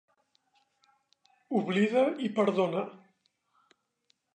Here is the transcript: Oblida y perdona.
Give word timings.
Oblida 1.61 2.03
y 2.17 2.29
perdona. 2.41 2.83